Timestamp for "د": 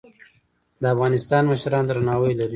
0.81-0.83